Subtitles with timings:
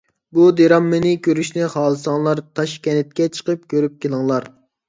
[0.35, 4.53] بۇ دىرامىنى كۆرۈشنى خالىساڭلار، تاشكەنتكە چىقىپ كۆرۈپ كېلىڭلار.